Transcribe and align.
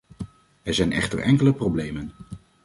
Er 0.63 0.73
zijn 0.73 0.91
echter 0.91 1.19
enkele 1.19 1.53
problemen. 1.53 2.11